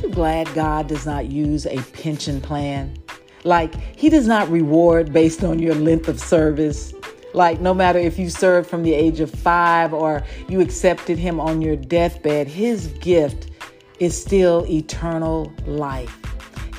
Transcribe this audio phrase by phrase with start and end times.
[0.00, 2.96] Aren't you glad God does not use a pension plan?
[3.44, 6.94] Like, He does not reward based on your length of service.
[7.34, 11.38] Like, no matter if you served from the age of five or you accepted Him
[11.38, 13.50] on your deathbed, His gift
[13.98, 16.18] is still eternal life.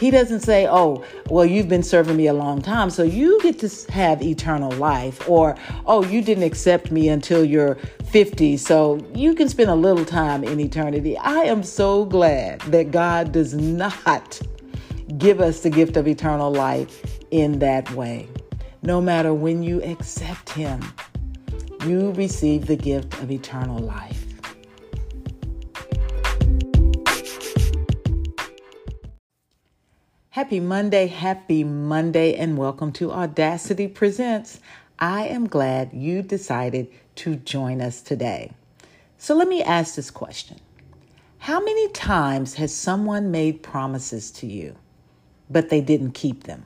[0.01, 3.59] He doesn't say, oh, well, you've been serving me a long time, so you get
[3.59, 5.29] to have eternal life.
[5.29, 5.55] Or,
[5.85, 7.75] oh, you didn't accept me until you're
[8.05, 11.19] 50, so you can spend a little time in eternity.
[11.19, 14.41] I am so glad that God does not
[15.19, 18.27] give us the gift of eternal life in that way.
[18.81, 20.81] No matter when you accept Him,
[21.85, 24.20] you receive the gift of eternal life.
[30.31, 34.61] Happy Monday, happy Monday, and welcome to Audacity Presents.
[34.97, 38.53] I am glad you decided to join us today.
[39.17, 40.61] So let me ask this question
[41.39, 44.77] How many times has someone made promises to you,
[45.49, 46.65] but they didn't keep them?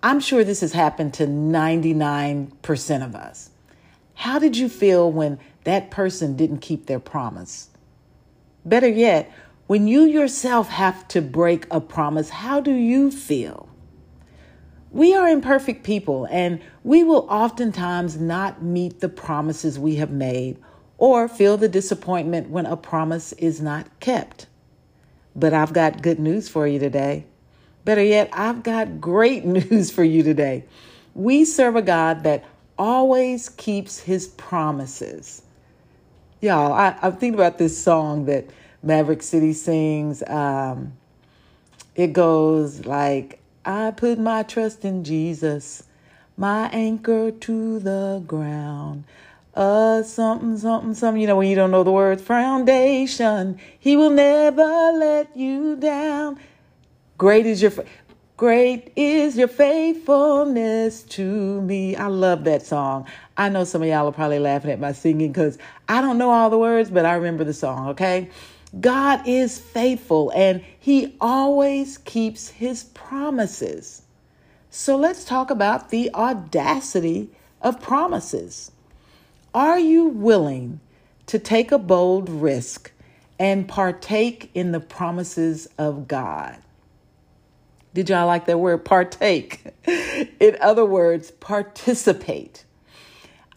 [0.00, 3.50] I'm sure this has happened to 99% of us.
[4.14, 7.70] How did you feel when that person didn't keep their promise?
[8.64, 9.32] Better yet,
[9.68, 13.68] when you yourself have to break a promise, how do you feel?
[14.90, 20.56] We are imperfect people and we will oftentimes not meet the promises we have made
[20.96, 24.46] or feel the disappointment when a promise is not kept.
[25.36, 27.26] But I've got good news for you today.
[27.84, 30.64] Better yet, I've got great news for you today.
[31.14, 32.42] We serve a God that
[32.78, 35.42] always keeps his promises.
[36.40, 38.46] Y'all, I, I'm thinking about this song that
[38.82, 40.22] Maverick City sings.
[40.26, 40.92] Um,
[41.94, 45.82] it goes like, I put my trust in Jesus,
[46.36, 49.04] my anchor to the ground.
[49.54, 54.10] Uh, something, something, something, you know, when you don't know the words, foundation, he will
[54.10, 56.38] never let you down.
[57.16, 57.72] Great is your,
[58.36, 61.96] great is your faithfulness to me.
[61.96, 63.08] I love that song.
[63.36, 65.58] I know some of y'all are probably laughing at my singing because
[65.88, 68.30] I don't know all the words, but I remember the song, okay?
[68.80, 74.02] God is faithful and He always keeps His promises.
[74.70, 77.30] So let's talk about the audacity
[77.62, 78.70] of promises.
[79.54, 80.80] Are you willing
[81.26, 82.92] to take a bold risk
[83.38, 86.58] and partake in the promises of God?
[87.94, 89.62] Did y'all like that word partake?
[89.86, 92.64] in other words, participate.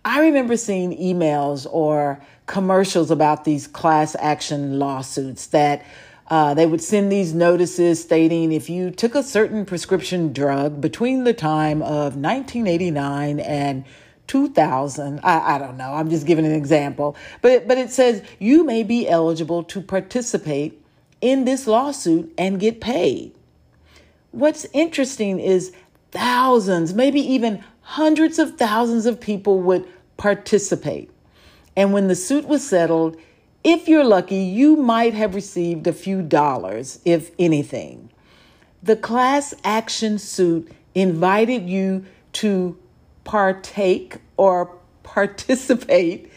[0.03, 5.85] I remember seeing emails or commercials about these class action lawsuits that
[6.27, 11.23] uh, they would send these notices stating if you took a certain prescription drug between
[11.23, 13.85] the time of 1989 and
[14.27, 18.65] 2000 I, I don't know i'm just giving an example but but it says you
[18.65, 20.81] may be eligible to participate
[21.21, 23.33] in this lawsuit and get paid.
[24.31, 25.71] What's interesting is
[26.11, 29.87] thousands maybe even hundreds of thousands of people would
[30.17, 31.09] participate
[31.75, 33.17] and when the suit was settled,
[33.63, 38.09] if you're lucky, you might have received a few dollars, if anything.
[38.83, 42.77] The class action suit invited you to
[43.23, 46.31] partake or participate,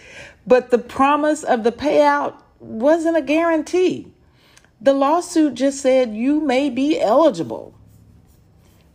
[0.46, 4.12] but the promise of the payout wasn't a guarantee.
[4.80, 7.74] The lawsuit just said you may be eligible.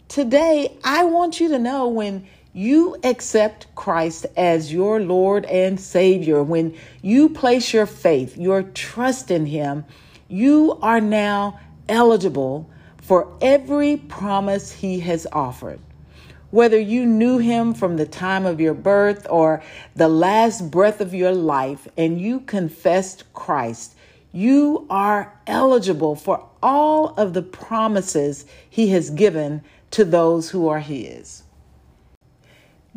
[0.08, 2.28] Today, I want you to know when
[2.60, 9.32] you accept Christ as your Lord and Savior, when you place your faith, your trust
[9.32, 9.86] in Him,
[10.28, 12.70] you are now eligible
[13.02, 15.80] for every promise He has offered.
[16.52, 19.64] Whether you knew Him from the time of your birth or
[19.96, 23.96] the last breath of your life and you confessed Christ,
[24.34, 30.82] you are eligible for all of the promises He has given to those who are
[30.82, 31.44] His.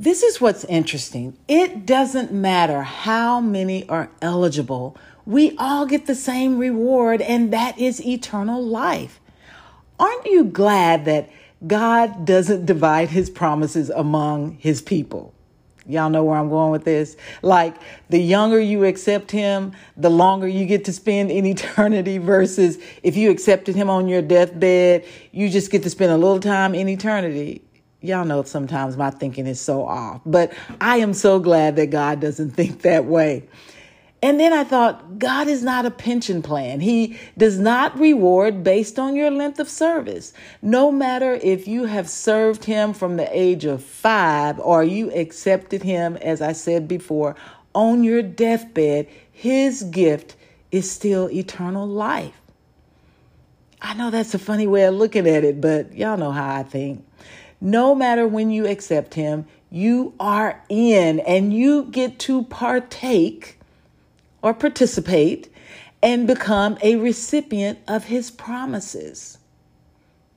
[0.03, 1.39] This is what's interesting.
[1.47, 7.78] It doesn't matter how many are eligible, we all get the same reward, and that
[7.78, 9.21] is eternal life.
[10.01, 11.31] Aren't you glad that
[11.65, 15.33] God doesn't divide his promises among his people?
[15.87, 17.16] Y'all know where I'm going with this.
[17.41, 17.77] Like
[18.09, 23.16] the younger you accept him, the longer you get to spend in eternity versus if
[23.16, 26.89] you accepted him on your deathbed, you just get to spend a little time in
[26.89, 27.63] eternity
[28.03, 32.21] y'all know sometimes my thinking is so off, but I am so glad that God
[32.21, 33.49] doesn't think that way.
[34.25, 36.78] And then I thought, God is not a pension plan.
[36.78, 40.33] He does not reward based on your length of service.
[40.63, 45.83] No matter if you have served Him from the age of five or you accepted
[45.83, 47.34] Him, as I said before,
[47.75, 50.37] on your deathbed, His gift
[50.71, 52.41] is still eternal life.
[53.81, 56.63] I know that's a funny way of looking at it, but y'all know how I
[56.63, 57.05] think.
[57.64, 63.56] No matter when you accept Him, you are in and you get to partake
[64.42, 65.48] or participate
[66.03, 69.38] and become a recipient of His promises.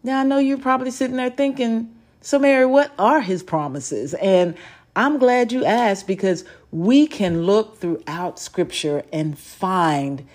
[0.04, 4.14] Now, I know you're probably sitting there thinking, so, Mary, what are His promises?
[4.14, 4.56] And
[4.96, 10.28] I'm glad you asked because we can look throughout Scripture and find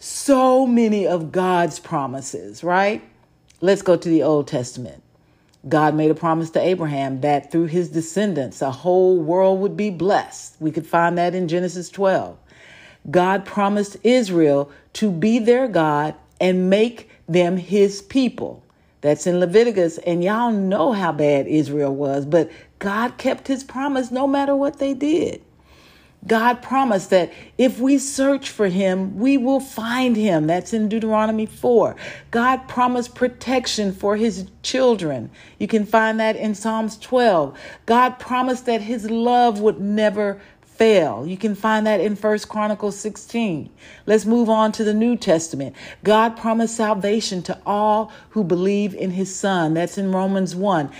[0.00, 3.00] so many of God's promises, right?
[3.60, 5.04] Let's go to the Old Testament.
[5.68, 9.90] God made a promise to Abraham that through his descendants, a whole world would be
[9.90, 10.56] blessed.
[10.60, 12.38] We could find that in Genesis 12.
[13.10, 18.62] God promised Israel to be their God and make them his people.
[19.00, 19.98] That's in Leviticus.
[19.98, 24.78] And y'all know how bad Israel was, but God kept his promise no matter what
[24.78, 25.42] they did.
[26.26, 30.46] God promised that if we search for him, we will find him.
[30.46, 31.94] That's in Deuteronomy 4.
[32.30, 35.30] God promised protection for his children.
[35.58, 37.56] You can find that in Psalms 12.
[37.86, 41.26] God promised that his love would never fail.
[41.26, 43.70] You can find that in First Chronicles 16.
[44.04, 45.74] Let's move on to the New Testament.
[46.04, 49.74] God promised salvation to all who believe in his son.
[49.74, 50.90] That's in Romans 1.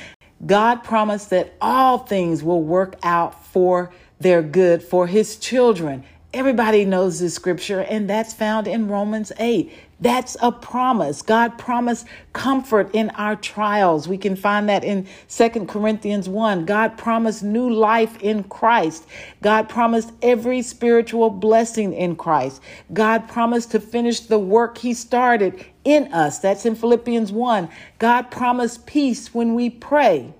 [0.44, 6.04] God promised that all things will work out for they're good for his children.
[6.32, 9.72] Everybody knows this scripture, and that's found in Romans 8.
[10.00, 11.22] That's a promise.
[11.22, 14.06] God promised comfort in our trials.
[14.06, 16.66] We can find that in Second Corinthians 1.
[16.66, 19.06] God promised new life in Christ.
[19.40, 22.60] God promised every spiritual blessing in Christ.
[22.92, 26.40] God promised to finish the work He started in us.
[26.40, 27.68] That's in Philippians 1.
[27.98, 30.34] God promised peace when we pray.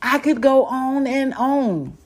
[0.00, 1.98] I could go on and on.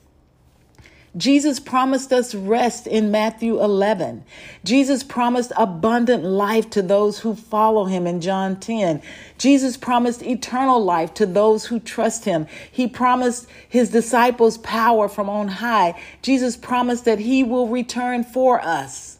[1.17, 4.23] Jesus promised us rest in Matthew 11.
[4.63, 9.01] Jesus promised abundant life to those who follow him in John 10.
[9.39, 12.45] Jesus promised eternal life to those who trust him.
[12.71, 15.99] He promised his disciples power from on high.
[16.21, 19.17] Jesus promised that he will return for us.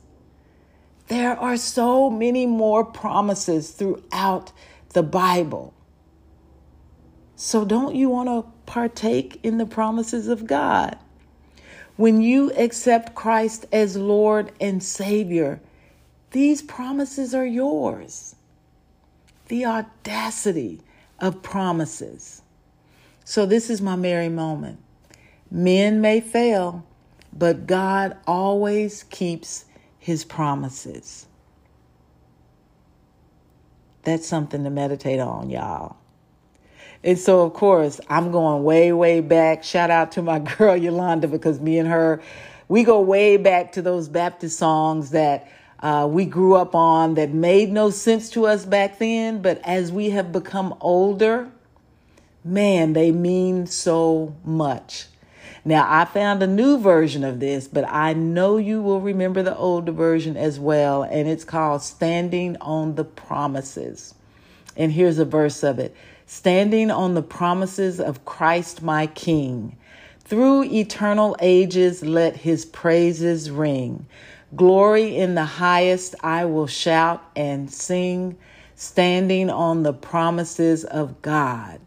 [1.08, 4.52] There are so many more promises throughout
[4.94, 5.74] the Bible.
[7.36, 11.00] So, don't you want to partake in the promises of God?
[12.00, 15.60] When you accept Christ as Lord and Savior,
[16.32, 18.38] these promises are yours.
[19.50, 20.80] The audacity
[21.20, 22.42] of promises.
[23.26, 24.80] So, this is my Mary moment.
[25.52, 26.86] Men may fail,
[27.34, 29.66] but God always keeps
[29.98, 31.28] his promises.
[34.04, 35.98] That's something to meditate on, y'all.
[37.04, 39.64] And so, of course, I'm going way, way back.
[39.64, 42.22] Shout out to my girl Yolanda because me and her,
[42.68, 45.50] we go way back to those Baptist songs that
[45.80, 49.42] uh, we grew up on that made no sense to us back then.
[49.42, 51.50] But as we have become older,
[52.44, 55.06] man, they mean so much.
[55.66, 59.56] Now, I found a new version of this, but I know you will remember the
[59.56, 61.04] older version as well.
[61.04, 64.16] And it's called Standing on the Promises.
[64.78, 65.96] And here's a verse of it
[66.30, 69.76] standing on the promises of Christ my King.
[70.20, 74.06] Through eternal ages, let his praises ring.
[74.56, 78.38] Glory in the highest, I will shout and sing,
[78.76, 81.80] standing on the promises of God.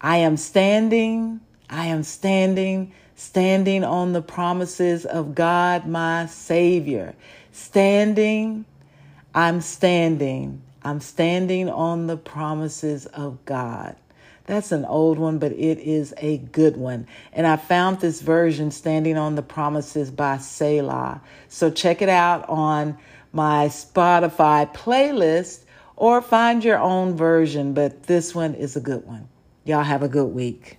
[0.00, 7.16] I am standing, I am standing, standing on the promises of God, my Savior.
[7.50, 8.66] Standing,
[9.34, 13.96] I'm standing I'm standing on the promises of God.
[14.46, 17.06] That's an old one, but it is a good one.
[17.32, 21.20] And I found this version, Standing on the Promises by Selah.
[21.48, 22.98] So check it out on
[23.32, 29.28] my Spotify playlist or find your own version, but this one is a good one.
[29.64, 30.78] Y'all have a good week.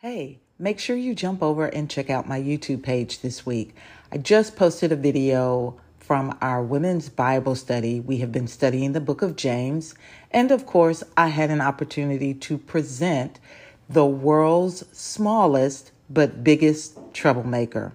[0.00, 3.74] Hey, make sure you jump over and check out my YouTube page this week.
[4.12, 7.98] I just posted a video from our women's Bible study.
[7.98, 9.96] We have been studying the book of James.
[10.30, 13.40] And of course, I had an opportunity to present
[13.88, 17.92] the world's smallest but biggest troublemaker,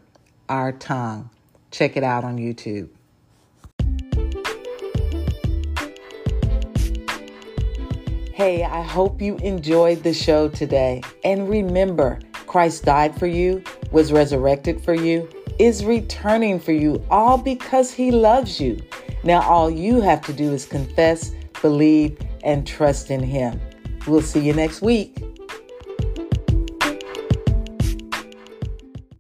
[0.50, 1.30] our tongue.
[1.72, 2.90] Check it out on YouTube.
[8.34, 11.02] Hey, I hope you enjoyed the show today.
[11.24, 15.30] And remember, Christ died for you, was resurrected for you
[15.62, 18.80] is returning for you, all because He loves you.
[19.24, 23.62] Now, all you have to do is confess, believe, and trust in Him.
[24.08, 25.16] We'll see you next week.